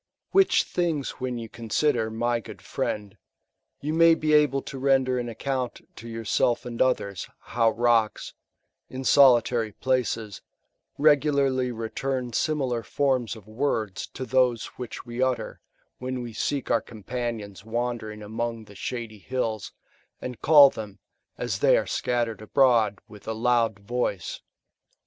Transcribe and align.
Which 0.31 0.63
things 0.63 1.11
when 1.19 1.37
you 1.37 1.47
consider, 1.47 2.09
my 2.09 2.39
good 2.39 2.59
friend, 2.63 3.15
yon 3.81 3.99
may 3.99 4.15
be 4.15 4.33
able 4.33 4.63
to 4.63 4.79
render 4.79 5.19
an 5.19 5.29
account 5.29 5.81
to 5.97 6.09
yourself 6.09 6.65
and 6.65 6.81
others, 6.81 7.27
how 7.41 7.69
rocksi 7.73 8.33
in 8.89 9.03
solitary 9.03 9.73
places, 9.73 10.41
regularly 10.97 11.71
return 11.71 12.33
similar 12.33 12.81
forms 12.81 13.35
of 13.35 13.45
words 13.47 14.07
to 14.15 14.25
those 14.25 14.65
which 14.79 15.01
toe 15.05 15.23
utter, 15.29 15.61
when 15.99 16.23
we 16.23 16.33
seek 16.33 16.71
our 16.71 16.81
companions 16.81 17.63
wandering 17.63 18.23
among 18.23 18.63
the 18.65 18.73
shady 18.73 19.19
hills, 19.19 19.71
and 20.19 20.41
call 20.41 20.71
them, 20.71 20.97
as 21.37 21.59
they 21.59 21.77
are 21.77 21.85
scattered 21.85 22.41
abroad, 22.41 22.97
with 23.07 23.27
a 23.27 23.33
loud 23.33 23.77
voice. 23.77 24.41